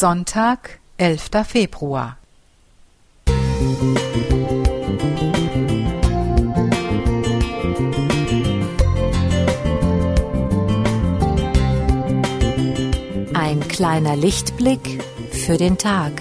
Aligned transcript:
Sonntag, 0.00 0.78
11. 0.98 1.44
Februar. 1.44 2.18
Ein 13.34 13.66
kleiner 13.66 14.14
Lichtblick 14.14 15.02
für 15.32 15.56
den 15.56 15.76
Tag. 15.76 16.12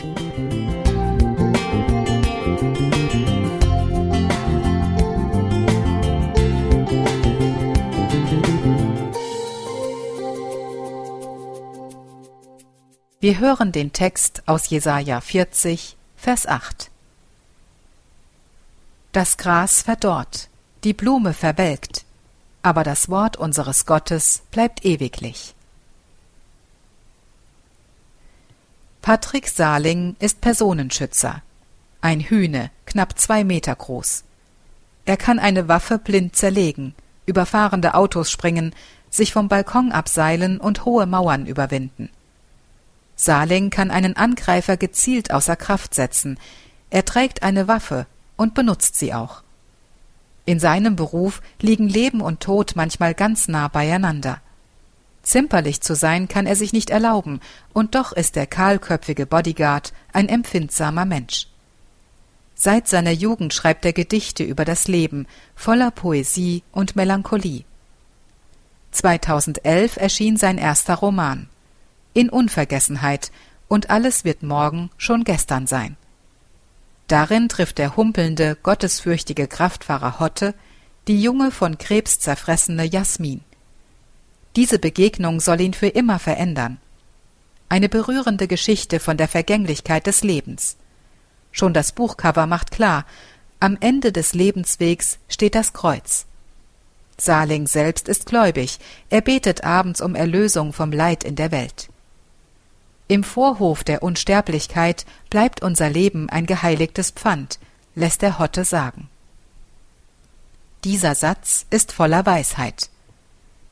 Wir 13.19 13.39
hören 13.39 13.71
den 13.71 13.93
Text 13.93 14.43
aus 14.45 14.69
Jesaja 14.69 15.21
40, 15.21 15.97
Vers 16.17 16.45
8. 16.45 16.91
Das 19.11 19.37
Gras 19.37 19.81
verdorrt, 19.81 20.49
die 20.83 20.93
Blume 20.93 21.33
verwelkt, 21.33 22.05
aber 22.61 22.83
das 22.83 23.09
Wort 23.09 23.35
unseres 23.35 23.87
Gottes 23.87 24.43
bleibt 24.51 24.85
ewiglich. 24.85 25.55
Patrick 29.01 29.47
Saling 29.47 30.15
ist 30.19 30.39
Personenschützer. 30.39 31.41
Ein 32.01 32.19
Hühne, 32.19 32.69
knapp 32.85 33.17
zwei 33.17 33.43
Meter 33.43 33.73
groß. 33.73 34.25
Er 35.05 35.17
kann 35.17 35.39
eine 35.39 35.67
Waffe 35.67 35.97
blind 35.97 36.35
zerlegen, 36.35 36.93
über 37.25 37.47
fahrende 37.47 37.95
Autos 37.95 38.29
springen, 38.29 38.75
sich 39.09 39.33
vom 39.33 39.47
Balkon 39.47 39.91
abseilen 39.91 40.59
und 40.59 40.85
hohe 40.85 41.07
Mauern 41.07 41.47
überwinden. 41.47 42.11
Saling 43.19 43.71
kann 43.71 43.89
einen 43.89 44.15
Angreifer 44.15 44.77
gezielt 44.77 45.31
außer 45.31 45.55
Kraft 45.55 45.95
setzen. 45.95 46.39
Er 46.91 47.03
trägt 47.03 47.43
eine 47.43 47.67
Waffe 47.67 48.05
und 48.37 48.53
benutzt 48.53 48.95
sie 48.95 49.13
auch. 49.13 49.41
In 50.45 50.59
seinem 50.59 50.95
Beruf 50.95 51.41
liegen 51.59 51.89
Leben 51.89 52.21
und 52.21 52.39
Tod 52.39 52.73
manchmal 52.75 53.15
ganz 53.15 53.47
nah 53.49 53.67
beieinander. 53.67 54.39
Zimperlich 55.23 55.81
zu 55.81 55.93
sein 55.95 56.29
kann 56.29 56.45
er 56.45 56.55
sich 56.55 56.71
nicht 56.71 56.89
erlauben, 56.89 57.41
und 57.73 57.95
doch 57.95 58.13
ist 58.13 58.37
der 58.37 58.47
kahlköpfige 58.47 59.25
Bodyguard 59.25 59.91
ein 60.13 60.29
empfindsamer 60.29 61.03
Mensch. 61.03 61.47
Seit 62.55 62.87
seiner 62.87 63.11
Jugend 63.11 63.53
schreibt 63.53 63.83
er 63.83 63.93
Gedichte 63.93 64.43
über 64.43 64.63
das 64.63 64.87
Leben, 64.87 65.27
voller 65.55 65.91
Poesie 65.91 66.63
und 66.71 66.95
Melancholie. 66.95 67.65
2011 68.91 69.97
erschien 69.97 70.37
sein 70.37 70.57
erster 70.57 70.95
Roman 70.95 71.49
in 72.17 72.29
Unvergessenheit, 72.29 73.31
und 73.67 73.89
alles 73.89 74.25
wird 74.25 74.41
morgen 74.43 74.89
schon 74.97 75.23
gestern 75.23 75.67
sein. 75.67 75.97
Darin 77.07 77.47
trifft 77.47 77.77
der 77.77 77.95
humpelnde, 77.95 78.57
gottesfürchtige 78.61 79.47
Kraftfahrer 79.47 80.19
Hotte 80.19 80.53
die 81.07 81.21
junge, 81.21 81.51
von 81.51 81.77
Krebs 81.77 82.19
zerfressene 82.19 82.83
Jasmin. 82.83 83.41
Diese 84.55 84.79
Begegnung 84.79 85.39
soll 85.39 85.61
ihn 85.61 85.73
für 85.73 85.87
immer 85.87 86.19
verändern. 86.19 86.79
Eine 87.69 87.87
berührende 87.87 88.47
Geschichte 88.47 88.99
von 88.99 89.15
der 89.15 89.27
Vergänglichkeit 89.27 90.07
des 90.07 90.23
Lebens. 90.23 90.77
Schon 91.51 91.73
das 91.73 91.91
Buchcover 91.91 92.47
macht 92.47 92.71
klar, 92.71 93.05
am 93.59 93.77
Ende 93.79 94.11
des 94.11 94.33
Lebenswegs 94.33 95.19
steht 95.29 95.55
das 95.55 95.73
Kreuz. 95.73 96.25
Saling 97.17 97.67
selbst 97.67 98.07
ist 98.09 98.25
gläubig, 98.25 98.79
er 99.09 99.21
betet 99.21 99.63
abends 99.63 100.01
um 100.01 100.13
Erlösung 100.13 100.73
vom 100.73 100.91
Leid 100.91 101.23
in 101.23 101.35
der 101.35 101.51
Welt. 101.51 101.89
Im 103.09 103.23
Vorhof 103.23 103.83
der 103.83 104.03
Unsterblichkeit 104.03 105.05
bleibt 105.29 105.61
unser 105.61 105.89
Leben 105.89 106.29
ein 106.29 106.45
geheiligtes 106.45 107.11
Pfand, 107.11 107.57
lässt 107.95 108.21
der 108.21 108.37
Hotte 108.37 108.65
sagen. 108.65 109.09
Dieser 110.83 111.15
Satz 111.15 111.65
ist 111.69 111.91
voller 111.91 112.25
Weisheit. 112.25 112.89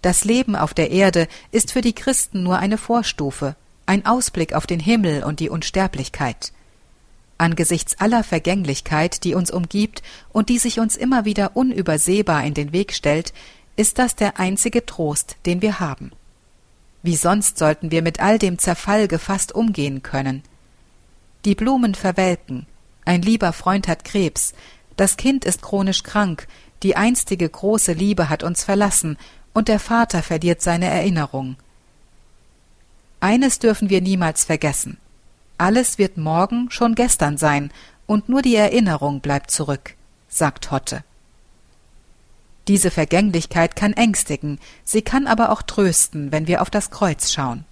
Das 0.01 0.23
Leben 0.23 0.55
auf 0.55 0.73
der 0.73 0.91
Erde 0.91 1.27
ist 1.51 1.71
für 1.71 1.81
die 1.81 1.93
Christen 1.93 2.43
nur 2.43 2.59
eine 2.59 2.77
Vorstufe, 2.77 3.55
ein 3.85 4.05
Ausblick 4.05 4.53
auf 4.53 4.67
den 4.67 4.79
Himmel 4.79 5.23
und 5.23 5.39
die 5.39 5.49
Unsterblichkeit. 5.49 6.53
Angesichts 7.37 7.99
aller 7.99 8.23
Vergänglichkeit, 8.23 9.25
die 9.25 9.35
uns 9.35 9.51
umgibt 9.51 10.01
und 10.31 10.47
die 10.47 10.59
sich 10.59 10.79
uns 10.79 10.95
immer 10.95 11.25
wieder 11.25 11.57
unübersehbar 11.57 12.45
in 12.45 12.53
den 12.53 12.71
Weg 12.71 12.93
stellt, 12.93 13.33
ist 13.75 13.99
das 13.99 14.15
der 14.15 14.39
einzige 14.39 14.85
Trost, 14.85 15.35
den 15.45 15.61
wir 15.61 15.81
haben. 15.81 16.11
Wie 17.05 17.15
sonst 17.15 17.59
sollten 17.59 17.91
wir 17.91 18.01
mit 18.01 18.19
all 18.19 18.39
dem 18.39 18.57
Zerfall 18.57 19.07
gefasst 19.07 19.53
umgehen 19.53 20.01
können? 20.01 20.41
Die 21.45 21.53
Blumen 21.53 21.93
verwelken, 21.93 22.65
ein 23.05 23.21
lieber 23.21 23.53
Freund 23.53 23.87
hat 23.87 24.03
Krebs, 24.03 24.55
das 24.97 25.15
Kind 25.15 25.45
ist 25.45 25.61
chronisch 25.61 26.01
krank, 26.01 26.47
die 26.81 26.95
einstige 26.95 27.47
große 27.47 27.93
Liebe 27.93 28.27
hat 28.27 28.41
uns 28.41 28.63
verlassen, 28.63 29.19
und 29.53 29.67
der 29.67 29.79
Vater 29.79 30.23
verliert 30.23 30.63
seine 30.63 30.87
Erinnerung. 30.87 31.57
Eines 33.19 33.59
dürfen 33.59 33.91
wir 33.91 34.01
niemals 34.01 34.43
vergessen. 34.43 34.97
Alles 35.59 35.99
wird 35.99 36.17
morgen 36.17 36.71
schon 36.71 36.95
gestern 36.95 37.37
sein, 37.37 37.71
und 38.07 38.29
nur 38.29 38.41
die 38.41 38.55
Erinnerung 38.55 39.19
bleibt 39.19 39.51
zurück, 39.51 39.93
sagt 40.27 40.71
Hotte. 40.71 41.03
Diese 42.67 42.89
Vergänglichkeit 42.89 43.75
kann 43.75 43.93
ängstigen, 43.93 44.59
sie 44.83 45.01
kann 45.01 45.27
aber 45.27 45.51
auch 45.51 45.61
trösten, 45.61 46.31
wenn 46.31 46.47
wir 46.47 46.61
auf 46.61 46.69
das 46.69 46.89
Kreuz 46.89 47.31
schauen. 47.31 47.63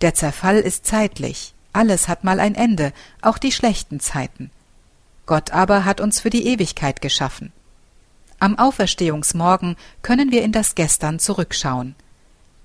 Der 0.00 0.14
Zerfall 0.14 0.58
ist 0.58 0.84
zeitlich, 0.86 1.54
alles 1.72 2.08
hat 2.08 2.24
mal 2.24 2.40
ein 2.40 2.56
Ende, 2.56 2.92
auch 3.20 3.38
die 3.38 3.52
schlechten 3.52 4.00
Zeiten. 4.00 4.50
Gott 5.26 5.52
aber 5.52 5.84
hat 5.84 6.00
uns 6.00 6.20
für 6.20 6.30
die 6.30 6.46
Ewigkeit 6.46 7.00
geschaffen. 7.00 7.52
Am 8.40 8.58
Auferstehungsmorgen 8.58 9.76
können 10.02 10.32
wir 10.32 10.42
in 10.42 10.50
das 10.50 10.74
Gestern 10.74 11.20
zurückschauen. 11.20 11.94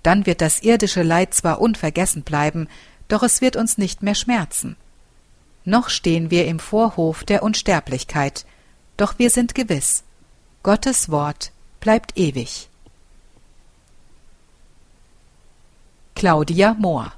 Dann 0.02 0.25
wird 0.25 0.42
das 0.42 0.64
irdische 0.64 1.04
Leid 1.04 1.36
zwar 1.36 1.62
unvergessen 1.62 2.24
bleiben, 2.24 2.68
doch 3.08 3.22
es 3.22 3.42
wird 3.42 3.56
uns 3.56 3.78
nicht 3.78 4.02
mehr 4.02 4.16
schmerzen. 4.16 4.75
Noch 5.66 5.90
stehen 5.90 6.31
wir 6.31 6.48
im 6.48 6.59
Vorhof 6.59 7.24
der 7.24 7.44
Unsterblichkeit, 7.44 8.46
doch 8.98 9.19
wir 9.19 9.30
sind 9.30 9.54
gewiss, 9.54 10.04
Gottes 10.67 11.09
Wort 11.09 11.53
bleibt 11.79 12.17
ewig. 12.17 12.67
Claudia 16.13 16.73
Mohr 16.78 17.13